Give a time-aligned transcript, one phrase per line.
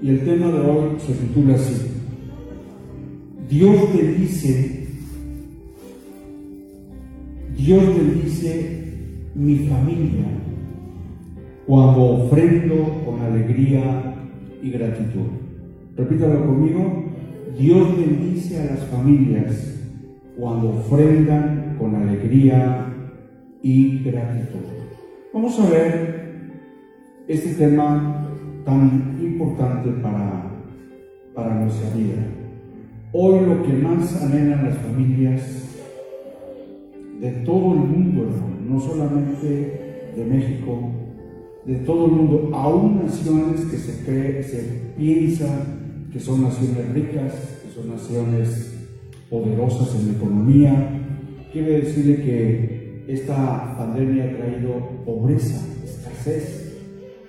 [0.00, 1.86] y el tema de hoy se titula así.
[3.48, 4.86] Dios bendice,
[7.56, 8.78] Dios bendice
[9.34, 10.26] mi familia
[11.66, 14.14] cuando ofrendo con alegría
[14.62, 15.28] y gratitud.
[15.96, 17.04] Repítalo conmigo.
[17.58, 19.74] Dios bendice a las familias
[20.38, 22.86] cuando ofrendan con alegría
[23.62, 24.60] y gratitud.
[25.34, 26.18] Vamos a ver
[27.26, 28.17] este tema
[28.68, 30.44] tan importante para,
[31.34, 32.18] para nuestra vida.
[33.14, 35.42] Hoy lo que más anhelan las familias
[37.18, 38.28] de todo el mundo,
[38.68, 40.90] no solamente de México,
[41.64, 45.46] de todo el mundo, aún naciones que se cree, se piensa
[46.12, 48.74] que son naciones ricas, que son naciones
[49.30, 51.00] poderosas en la economía.
[51.54, 56.57] Quiere decir que esta pandemia ha traído pobreza, escasez,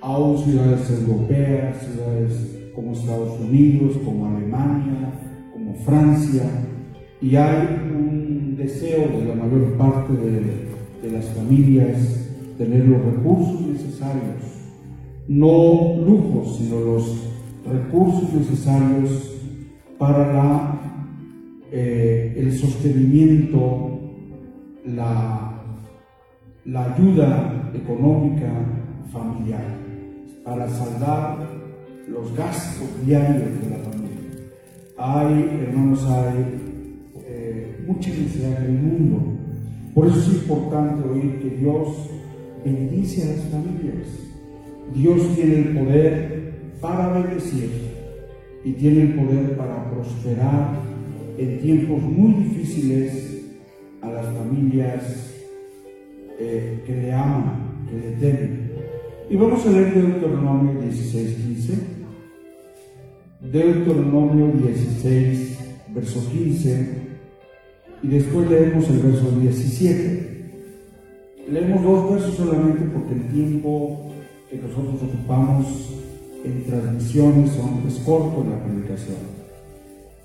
[0.02, 5.12] aún ciudades europeas, ciudades como Estados Unidos, como Alemania,
[5.54, 6.44] como Francia,
[7.22, 10.70] y hay un deseo de la mayor parte de,
[11.12, 12.28] las familias
[12.58, 14.36] tener los recursos necesarios,
[15.28, 17.24] no lujos, sino los
[17.66, 19.40] recursos necesarios
[19.98, 20.80] para
[21.72, 24.00] eh, el sostenimiento,
[24.86, 25.64] la
[26.66, 28.52] ayuda económica
[29.12, 29.80] familiar,
[30.50, 31.38] para saldar
[32.08, 34.10] los gastos diarios de la familia.
[34.98, 36.60] Hay, hermanos, hay
[37.24, 39.22] eh, mucha necesidad en el mundo.
[39.94, 41.88] Por eso es importante oír que Dios
[42.66, 44.08] bendice a las familias.
[44.96, 47.70] Dios tiene el poder para bendecir
[48.66, 50.80] y tiene el poder para prosperar
[51.38, 53.46] en tiempos muy difíciles
[54.02, 55.32] a las familias
[56.40, 58.59] eh, que le aman, que le temen.
[59.30, 61.74] Y vamos a leer Deuteronomio 16, 15.
[63.42, 65.58] Deuteronomio 16,
[65.94, 66.88] verso 15.
[68.02, 70.30] Y después leemos el verso 17.
[71.48, 74.12] Leemos dos versos solamente porque el tiempo
[74.50, 75.68] que nosotros ocupamos
[76.44, 79.18] en transmisiones son, es corto la predicación.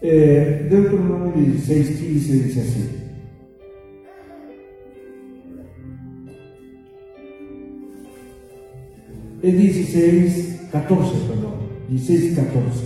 [0.00, 3.04] Eh, Deuteronomio 16, 15 dice así.
[9.44, 11.53] Es 16, 14, perdón.
[11.91, 12.84] 16, 14.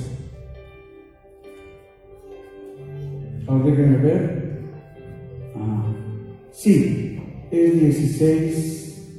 [3.47, 4.61] Ahora déjenme ver.
[5.55, 5.95] Ah,
[6.51, 7.17] sí,
[7.53, 9.19] es 16,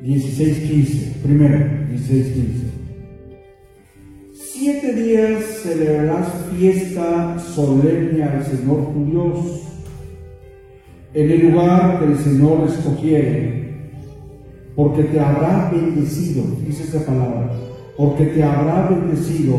[0.00, 1.20] 16, 15.
[1.22, 2.48] Primero, 16, 15.
[4.34, 9.60] Siete días celebrarás fiesta solemne al Señor tu Dios
[11.14, 13.59] en el lugar que el Señor escogiere,
[14.80, 17.50] porque te habrá bendecido, dice esta palabra,
[17.98, 19.58] porque te habrá bendecido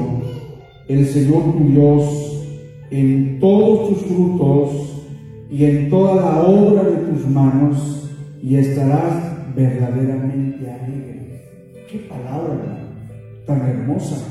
[0.87, 2.43] el Señor tu Dios
[2.89, 5.05] en todos tus frutos
[5.51, 8.09] y en toda la obra de tus manos,
[8.41, 11.43] y estarás verdaderamente alegre.
[11.87, 12.79] Qué palabra
[13.45, 14.25] tan hermosa.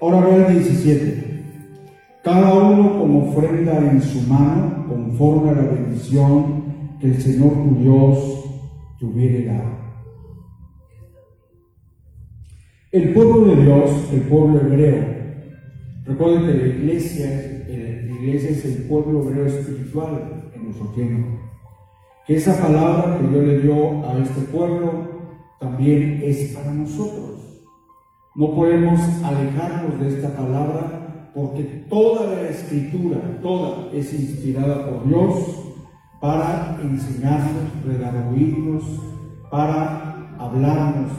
[0.00, 1.42] Ahora ve el 17.
[2.22, 6.64] Cada uno como ofrenda en su mano, conforme a la bendición
[6.98, 8.44] que el Señor tu Dios
[8.98, 9.83] te hubiere dado.
[12.94, 15.04] El pueblo de Dios, el pueblo hebreo,
[16.04, 17.26] recuerden que la iglesia,
[17.66, 21.40] la iglesia es el pueblo hebreo espiritual en nuestro tiempo.
[22.24, 24.92] Que esa palabra que Dios le dio a este pueblo
[25.58, 27.64] también es para nosotros.
[28.36, 35.64] No podemos alejarnos de esta palabra porque toda la escritura, toda es inspirada por Dios
[36.20, 38.84] para enseñarnos, redarguirnos,
[39.50, 41.10] para hablarnos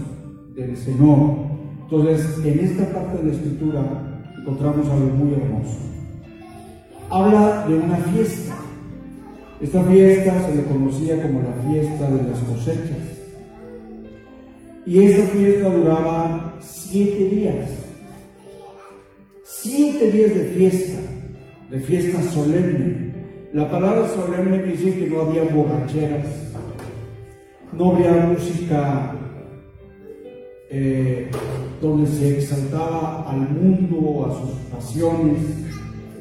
[0.55, 1.44] del Señor.
[1.85, 3.83] Entonces, en esta parte de la escritura
[4.39, 5.77] encontramos algo muy hermoso.
[7.11, 8.55] Habla de una fiesta.
[9.61, 12.97] Esta fiesta se le conocía como la fiesta de las cosechas.
[14.87, 17.69] Y esa fiesta duraba siete días.
[19.43, 20.99] Siete días de fiesta,
[21.69, 23.13] de fiesta solemne.
[23.53, 26.27] La palabra solemne dice que no había borracheras,
[27.71, 29.15] no había música
[30.69, 31.29] eh,
[31.85, 35.39] donde se exaltaba al mundo, a sus pasiones,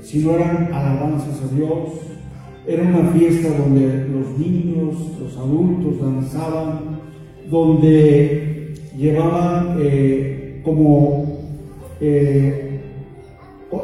[0.02, 1.88] sino eran alabanzas a Dios.
[2.66, 7.00] Era una fiesta donde los niños, los adultos danzaban,
[7.50, 11.26] donde llevaban eh, como
[12.00, 12.80] eh,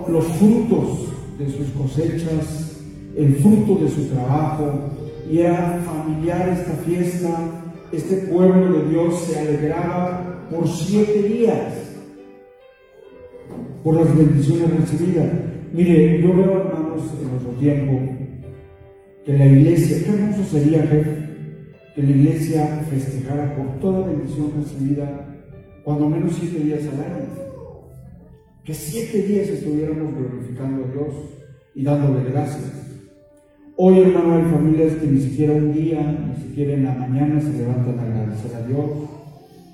[0.08, 2.78] los frutos de sus cosechas,
[3.16, 4.90] el fruto de su trabajo,
[5.30, 7.56] y era familiar esta fiesta.
[7.92, 11.86] Este pueblo de Dios se alegraba por siete días.
[13.82, 15.30] por las bendiciones recibidas.
[15.72, 17.98] Mire, yo veo, hermanos, en nuestro tiempo,
[19.24, 21.16] que la iglesia, qué hermoso sería, jefe,
[21.94, 25.30] que la iglesia festejara por toda bendición recibida
[25.82, 27.26] cuando menos siete días al año.
[28.64, 31.14] Que siete días estuviéramos glorificando a Dios
[31.74, 32.72] y dándole gracias.
[33.76, 37.50] Hoy, hermano, hay familias que ni siquiera un día, ni siquiera en la mañana se
[37.50, 38.90] levantan a agradecer a Dios.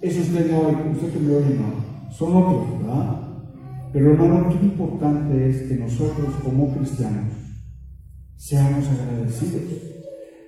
[0.02, 2.12] Eso usted no, usted que me oye, no.
[2.12, 3.26] Son otros, ¿verdad?
[3.92, 7.32] Pero hermano, qué importante es que nosotros como cristianos
[8.36, 9.62] seamos agradecidos.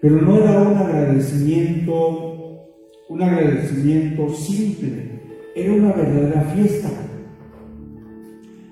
[0.01, 2.69] Pero no era un agradecimiento,
[3.09, 5.21] un agradecimiento simple,
[5.57, 6.91] era una verdadera fiesta.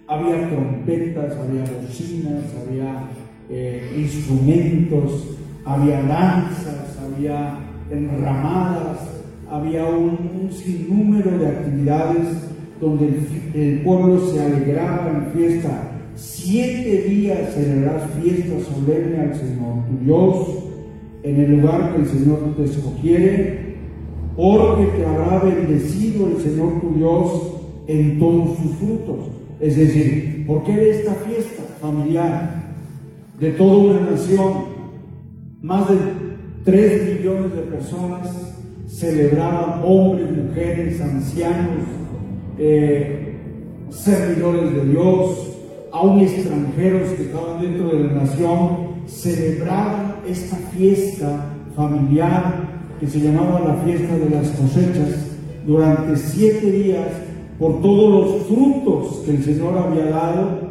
[0.08, 3.08] Había trompetas, había bocinas, había
[3.49, 7.58] eh, instrumentos, había danzas, había
[7.90, 9.16] enramadas,
[9.50, 12.26] había un, sinnúmero de actividades
[12.81, 13.19] donde
[13.54, 15.93] el, pueblo se alegraba en fiesta.
[16.14, 20.48] Siete días celebrarás fiesta solemne al Señor tu Dios
[21.22, 23.76] en el lugar que el Señor te escogiere,
[24.37, 27.52] porque te habrá bendecido el Señor tu Dios
[27.87, 29.31] en todos sus frutos.
[29.60, 32.66] Es decir, ¿por qué de esta fiesta familiar?
[33.40, 34.52] de toda una nación,
[35.60, 35.96] más de
[36.64, 38.56] 3 millones de personas
[38.98, 41.84] celebraban, hombres, mujeres, ancianos,
[42.58, 43.37] eh,
[43.90, 45.58] servidores de Dios,
[45.93, 51.44] aún extranjeros que estaban dentro de la nación, celebraban esta fiesta
[51.75, 55.26] familiar que se llamaba la fiesta de las cosechas
[55.66, 57.08] durante siete días
[57.58, 60.70] por todos los frutos que el Señor había dado,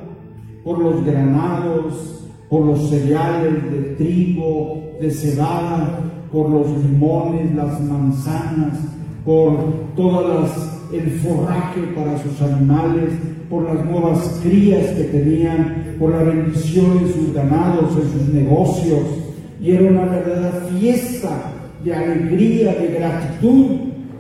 [0.64, 8.78] por los granados, por los cereales de trigo, de cebada, por los limones, las manzanas,
[9.24, 9.58] por
[9.96, 13.12] todas el forraje para sus animales,
[13.50, 19.02] por las nuevas crías que tenían, por la bendición de sus ganados, en sus negocios.
[19.62, 21.52] Y era una verdadera fiesta
[21.84, 23.66] de alegría, de gratitud,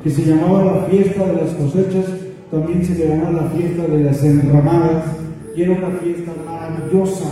[0.03, 2.05] que se llamaba la fiesta de las cosechas,
[2.51, 5.03] también se llamaba la fiesta de las enramadas,
[5.55, 7.25] y era una fiesta maravillosa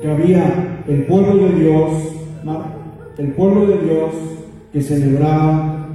[0.00, 1.92] que había el pueblo de Dios,
[3.18, 4.14] el pueblo de Dios
[4.72, 5.88] que celebraba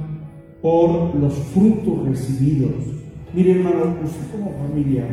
[0.62, 2.72] por los frutos recibidos.
[3.34, 5.06] Mire hermano, usted como familia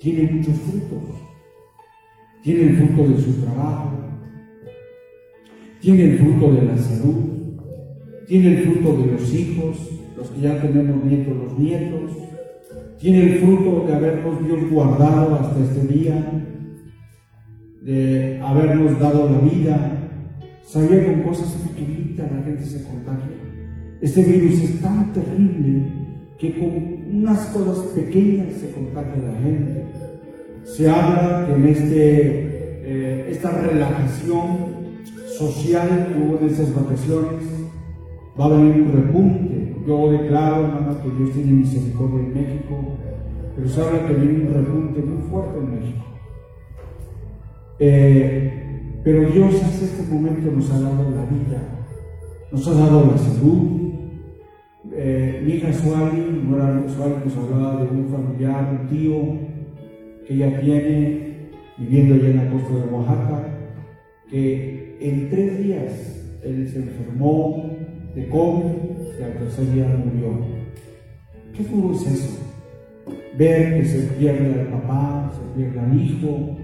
[0.00, 1.22] tiene muchos frutos.
[2.42, 3.90] Tiene el fruto de su trabajo,
[5.80, 7.14] tiene el fruto de la salud,
[8.26, 9.76] tiene el fruto de los hijos,
[10.16, 12.10] los que ya tenemos nietos, los nietos,
[12.98, 16.44] tiene el fruto de habernos Dios guardado hasta este día,
[17.80, 20.01] de habernos dado la vida.
[20.64, 23.36] Sabía con cosas pequeñitas la gente se contagia.
[24.00, 25.82] Este virus es tan terrible
[26.38, 29.84] que con unas cosas pequeñas se contagia la gente.
[30.64, 32.30] Se habla que en este,
[32.84, 34.72] eh, esta relajación
[35.38, 37.44] social que hubo en esas vacaciones
[38.38, 39.76] va a venir un repunte.
[39.86, 42.98] Yo declaro, hermano, que Dios tiene misericordia en México,
[43.56, 46.04] pero se habla que viene un repunte muy fuerte en México.
[47.78, 48.71] Eh,
[49.04, 51.62] pero Dios hasta este momento nos ha dado la vida,
[52.52, 53.80] nos ha dado la salud.
[54.94, 59.38] Eh, mi hija Suali, Nora Suali nos hablaba de un familiar, un tío
[60.26, 63.44] que ella tiene viviendo allá en la costa de Oaxaca,
[64.30, 67.70] que en tres días él se enfermó
[68.14, 68.64] de COVID
[69.18, 70.46] y al tercer día murió.
[71.54, 72.38] ¿Qué duro es eso?
[73.36, 76.56] Ver que se pierde al papá, se pierde al hijo,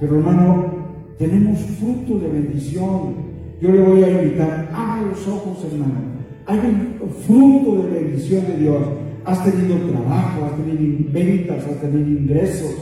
[0.00, 0.75] pero hermano,
[1.18, 3.14] tenemos fruto de bendición.
[3.60, 6.16] Yo le voy a invitar, abra los ojos, hermano.
[6.46, 8.82] Hay un fruto de bendición de Dios.
[9.24, 12.74] Has tenido trabajo, has tenido ventas, has tenido ingresos.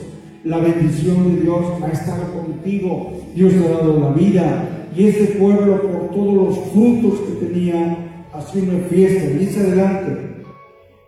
[0.43, 3.13] La bendición de Dios ha estado contigo.
[3.35, 4.89] Dios te ha dado la vida.
[4.97, 7.97] Y este pueblo, por todos los frutos que tenía,
[8.33, 9.31] haciendo fiesta.
[9.31, 10.35] Y dice adelante.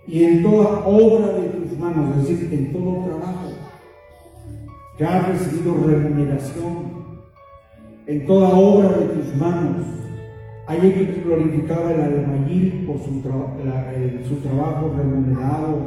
[0.06, 3.50] Y en toda obra de tus manos, es decir, en todo trabajo
[4.97, 7.06] que has recibido remuneración
[8.07, 9.85] en toda obra de tus manos.
[10.67, 15.79] Allí que glorificaba el albañil por su, trabajo remunerado,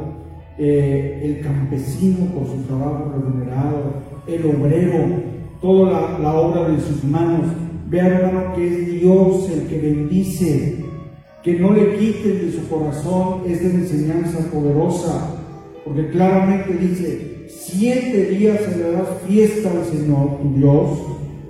[0.58, 3.94] eh, el campesino por su trabajo remunerado,
[4.26, 5.22] el obrero,
[5.60, 7.46] toda la, obra de sus manos.
[7.88, 10.84] Vea hermano que es Dios el que bendice,
[11.42, 15.36] que no le quiten de su corazón esta enseñanza poderosa,
[15.84, 21.00] porque claramente dice, siete días celebrarás fiesta al Señor tu Dios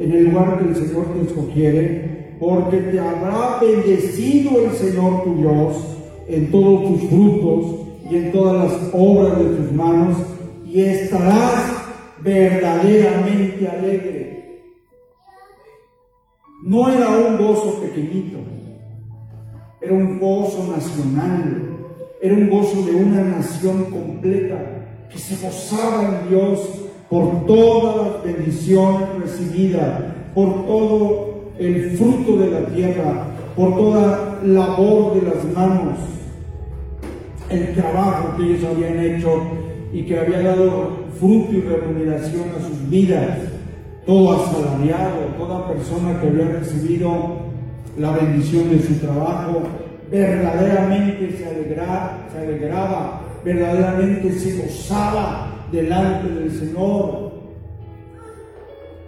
[0.01, 5.35] en el lugar que el Señor te escogiere, porque te habrá bendecido el Señor tu
[5.37, 5.77] Dios
[6.27, 10.17] en todos tus frutos y en todas las obras de tus manos,
[10.65, 11.71] y estarás
[12.23, 14.63] verdaderamente alegre.
[16.65, 18.39] No era un gozo pequeñito,
[19.83, 21.77] era un gozo nacional,
[22.23, 26.80] era un gozo de una nación completa que se gozaba en Dios
[27.11, 30.01] por todas las bendiciones recibidas,
[30.33, 33.27] por todo el fruto de la tierra,
[33.57, 35.99] por toda labor de las manos,
[37.51, 39.43] el trabajo que ellos habían hecho
[39.93, 43.39] y que había dado fruto y remuneración a sus vidas,
[44.07, 47.39] todo asalariado, toda persona que había recibido
[47.99, 49.63] la bendición de su trabajo,
[50.13, 57.33] verdaderamente se alegraba, se alegraba, verdaderamente se gozaba delante del Señor.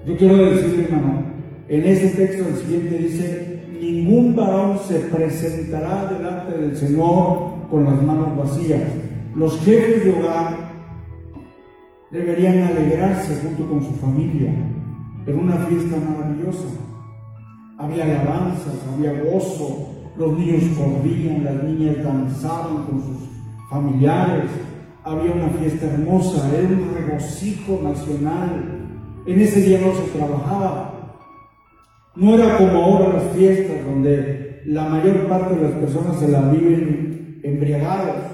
[0.07, 1.23] Yo quiero decirle, hermano,
[1.69, 8.03] en ese texto el siguiente dice, ningún varón se presentará delante del Señor con las
[8.03, 8.83] manos vacías.
[9.35, 10.57] Los jefes de hogar
[12.11, 14.53] deberían alegrarse junto con su familia.
[15.27, 16.69] Era una fiesta maravillosa.
[17.79, 23.29] Había alabanzas, había gozo, los niños corrían, las niñas danzaban con sus
[23.71, 24.51] familiares,
[25.05, 28.79] había una fiesta hermosa, era un regocijo nacional.
[29.27, 31.19] En ese día no se trabajaba.
[32.15, 36.41] No era como ahora las fiestas donde la mayor parte de las personas se la
[36.51, 38.33] viven embriagadas.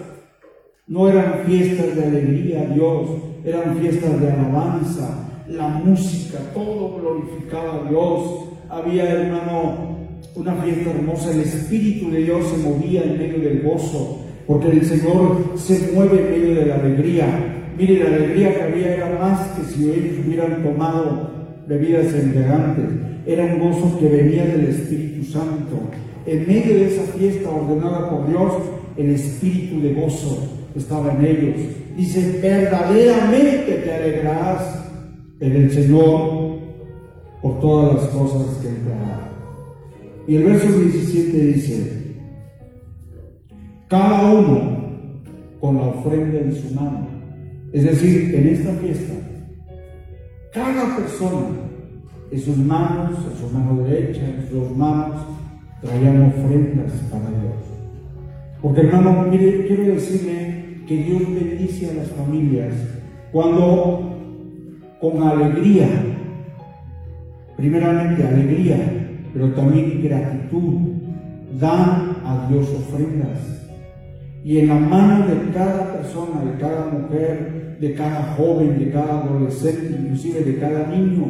[0.87, 3.11] No eran fiestas de alegría a Dios,
[3.45, 8.45] eran fiestas de alabanza, la música, todo glorificaba a Dios.
[8.71, 9.97] Había, hermano,
[10.35, 14.83] una fiesta hermosa, el Espíritu de Dios se movía en medio del gozo, porque el
[14.83, 17.27] Señor se mueve en medio de la alegría.
[17.77, 21.31] Mire, la alegría que había era más que si ellos hubieran tomado
[21.67, 22.87] bebidas embriagantes,
[23.27, 25.79] era un gozo que venía del Espíritu Santo.
[26.25, 28.55] En medio de esa fiesta ordenada por Dios,
[28.97, 31.55] el espíritu de gozo estaba en ellos.
[31.95, 34.83] Dice, verdaderamente te alegrarás
[35.41, 36.59] en el Señor
[37.43, 39.31] por todas las cosas que te hará.
[40.27, 42.08] Y el verso 17 dice,
[43.89, 44.79] cada uno
[45.61, 47.09] con la ofrenda en su mano.
[47.73, 49.15] Es decir, en esta fiesta,
[50.53, 51.69] cada persona
[52.31, 55.21] en sus manos, en su mano derecha, en sus manos,
[55.81, 57.55] traían ofrendas para Dios.
[58.61, 62.75] Porque hermano, mire, quiero decirle que Dios bendice a las familias
[63.33, 64.17] cuando
[65.01, 65.89] con alegría,
[67.57, 68.77] primeramente alegría,
[69.33, 70.75] pero también gratitud,
[71.59, 73.58] dan a Dios ofrendas.
[74.45, 79.23] Y en la mano de cada persona, de cada mujer, de cada joven, de cada
[79.23, 81.27] adolescente, inclusive de cada niño,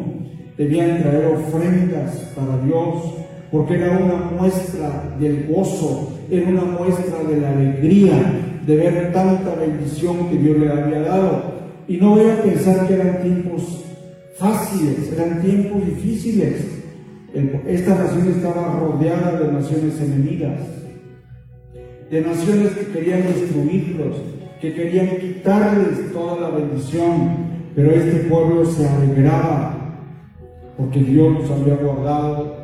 [0.57, 3.15] debían traer ofrendas para Dios,
[3.51, 8.33] porque era una muestra del gozo, era una muestra de la alegría
[8.67, 11.59] de ver tanta bendición que Dios le había dado.
[11.87, 13.85] Y no voy a pensar que eran tiempos
[14.37, 16.79] fáciles, eran tiempos difíciles,
[17.67, 20.61] esta nación estaba rodeada de naciones enemigas,
[22.11, 24.17] de naciones que querían destruirlos,
[24.61, 29.79] que querían quitarles toda la bendición, pero este pueblo se alegraba
[30.77, 32.57] porque Dios los había guardado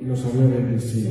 [0.00, 1.10] y los había bendecido.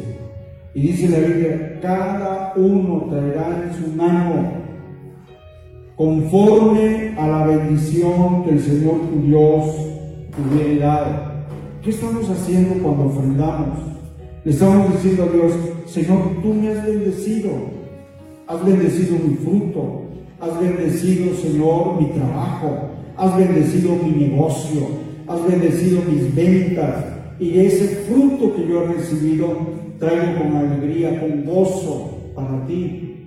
[0.73, 4.51] Y dice la Biblia, cada uno traerá en su mano
[5.95, 9.65] conforme a la bendición que el Señor tu Dios
[10.37, 11.35] hubiera dado.
[11.81, 13.79] ¿Qué estamos haciendo cuando ofrendamos?
[14.43, 15.53] Le estamos diciendo a Dios,
[15.85, 17.51] Señor, tú me has bendecido,
[18.47, 20.03] has bendecido mi fruto,
[20.39, 24.87] has bendecido, Señor, mi trabajo, has bendecido mi negocio,
[25.27, 27.05] has bendecido mis ventas
[27.39, 29.57] y ese fruto que yo he recibido
[29.99, 33.25] traigo con alegría, con gozo para ti.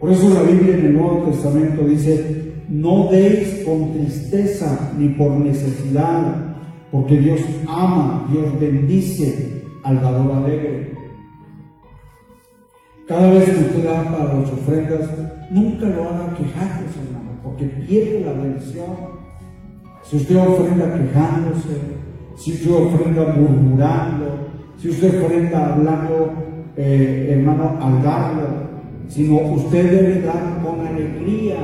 [0.00, 5.32] Por eso la Biblia en el Nuevo Testamento dice, no deis con tristeza ni por
[5.32, 6.54] necesidad
[6.94, 10.93] porque Dios ama, Dios bendice al dador alegre.
[13.06, 15.10] Cada vez que usted da para las ofrendas,
[15.50, 18.96] nunca lo haga quejándose, hermano, porque pierde la bendición.
[20.04, 21.80] Si usted ofrenda quejándose,
[22.36, 26.32] si usted ofrenda murmurando, si usted ofrenda hablando,
[26.78, 28.48] eh, hermano, al darlo,
[29.08, 31.56] sino usted debe dar con alegría,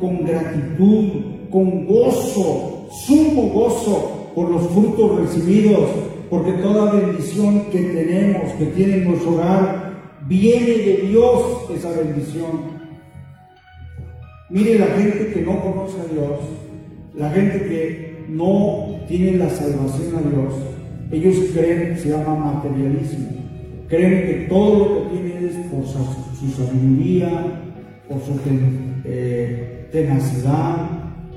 [0.00, 1.08] con gratitud,
[1.50, 5.90] con gozo, sumo gozo, por los frutos recibidos,
[6.30, 9.85] porque toda bendición que tenemos, que tiene nuestro hogar,
[10.28, 12.76] viene de Dios esa bendición.
[14.50, 16.38] Mire la gente que no conoce a Dios,
[17.14, 20.54] la gente que no tiene la salvación a Dios,
[21.10, 23.28] ellos creen se llama materialismo,
[23.88, 27.62] creen que todo lo que tienen es por su, sabiduría,
[28.08, 28.38] por su
[29.04, 30.88] eh, tenacidad,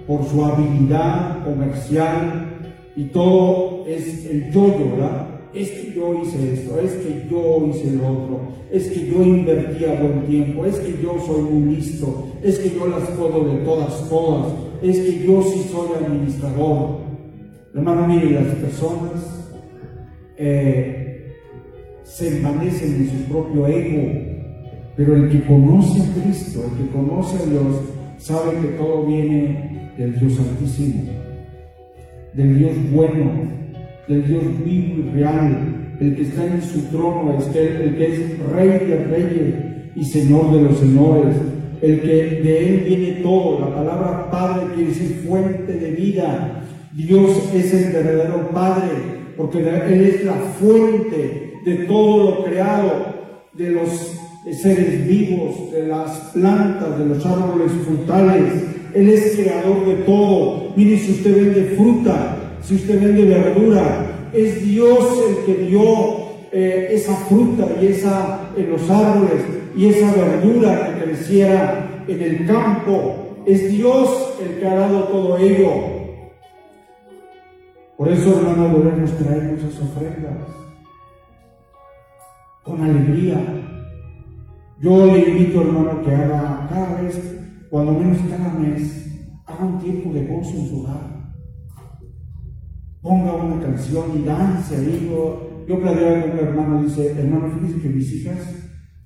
[0.08, 2.48] por su habilidad comercial
[2.96, 5.38] y todo es el yo-yo, ¿verdad?
[5.53, 8.39] Es que yo hice esto, es que yo hice lo otro,
[8.72, 12.88] es que yo invertía buen tiempo, es que yo soy muy listo, es que yo
[12.88, 14.53] las puedo de todas, todas,
[14.84, 17.00] es que yo sí soy administrador.
[17.74, 19.48] Hermano, mire, las personas
[20.38, 21.36] eh,
[22.03, 24.08] se envanecen en su propio ego,
[24.96, 27.75] pero el que conoce a Cristo, el que conoce a Dios,
[28.20, 31.03] sabe que todo viene del Dios Santísimo,
[32.34, 33.32] del Dios bueno,
[34.10, 38.68] del Dios vivo y real, el que está en su trono, el que es Rey
[38.68, 39.56] de reyes
[39.96, 41.36] y Señor de los señores,
[41.82, 43.60] el que de Él viene todo.
[43.60, 46.63] La palabra Padre quiere decir fuente de vida.
[46.92, 48.89] Dios es el verdadero Padre,
[49.38, 53.20] porque Él es la fuente de todo lo creado,
[53.54, 54.16] de los
[54.60, 58.54] seres vivos, de las plantas, de los árboles frutales.
[58.96, 60.74] Él es creador de todo.
[60.75, 66.89] Mire, si usted vende fruta, si usted vende verdura, es Dios el que dio eh,
[66.92, 69.44] esa fruta y esa en los árboles
[69.75, 73.44] y esa verdura que creciera en el campo.
[73.46, 75.70] Es Dios el que ha dado todo ello.
[77.98, 80.38] Por eso, hermano, debemos traer muchas ofrendas
[82.63, 83.44] con alegría.
[84.80, 87.20] Yo le invito, hermano, que haga cada vez,
[87.70, 89.06] cuando menos cada mes,
[89.46, 91.18] haga un tiempo de gozo en su hogar.
[93.01, 95.08] Ponga una canción y dance ahí.
[95.10, 98.38] Yo, yo con un hermano, dice, hermano, fíjese que mis hijas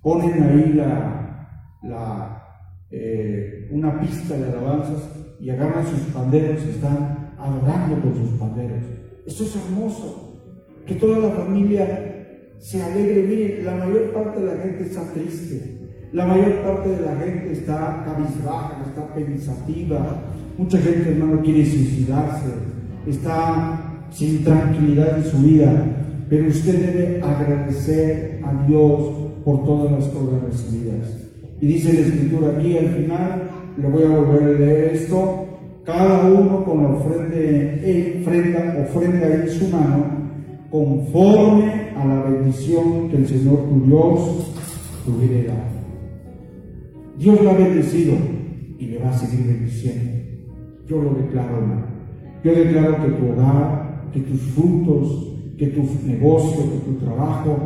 [0.01, 2.43] ponen ahí la,
[2.91, 5.09] eh, una pista de alabanzas
[5.39, 8.83] y agarran sus panderos y están adorando con sus panderos.
[9.25, 10.41] Esto es hermoso,
[10.85, 13.23] que toda la familia se alegre.
[13.23, 17.51] Miren, la mayor parte de la gente está triste, la mayor parte de la gente
[17.51, 20.21] está cabizbaja, está pensativa.
[20.57, 22.47] Mucha gente, hermano, quiere suicidarse,
[23.07, 25.85] está sin tranquilidad en su vida,
[26.29, 29.01] pero usted debe agradecer a Dios
[29.43, 31.17] por todas las cosas recibidas.
[31.59, 35.45] Y dice la escritura aquí al final, le voy a volver a leer esto,
[35.85, 37.35] cada uno con la ofrenda,
[38.83, 40.05] ofrenda en su mano,
[40.69, 44.53] conforme a la bendición que el Señor tu Dios
[45.05, 45.53] tuviera.
[47.17, 48.15] Dios lo ha bendecido
[48.79, 50.11] y le va a seguir bendiciendo.
[50.87, 51.92] Yo lo declaro.
[52.43, 55.27] Yo declaro que tu hogar, que tus frutos,
[55.57, 57.57] que tu negocio, que tu trabajo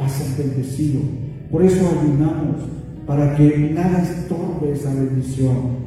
[0.00, 1.00] va a ser bendecido.
[1.50, 2.56] Por eso ayunamos,
[3.06, 5.85] para que nada estorbe esa bendición.